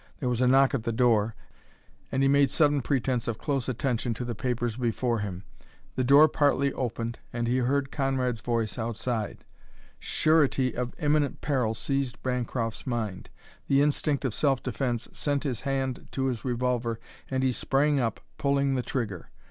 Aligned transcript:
There 0.19 0.29
was 0.29 0.41
a 0.41 0.47
knock 0.47 0.73
at 0.73 0.81
the 0.81 0.91
door, 0.91 1.35
and 2.11 2.23
he 2.23 2.27
made 2.27 2.49
sudden 2.49 2.81
pretence 2.81 3.27
of 3.27 3.37
close 3.37 3.69
attention 3.69 4.15
to 4.15 4.25
the 4.25 4.33
papers 4.33 4.75
before 4.75 5.19
him. 5.19 5.43
The 5.95 6.03
door 6.03 6.27
partly 6.27 6.73
opened 6.73 7.19
and 7.31 7.47
he 7.47 7.57
heard 7.57 7.91
Conrad's 7.91 8.41
voice 8.41 8.79
outside. 8.79 9.45
Surety 9.99 10.75
of 10.75 10.95
imminent 10.97 11.41
peril 11.41 11.75
seized 11.75 12.23
Bancroft's 12.23 12.87
mind. 12.87 13.29
The 13.67 13.83
instinct 13.83 14.25
of 14.25 14.33
self 14.33 14.63
defence 14.63 15.07
sent 15.13 15.43
his 15.43 15.61
hand 15.61 16.07
to 16.13 16.25
his 16.29 16.43
revolver, 16.43 16.99
and 17.29 17.43
he 17.43 17.51
sprang 17.51 17.99
up, 17.99 18.21
pulling 18.39 18.73
the 18.73 18.81
trigger. 18.81 19.29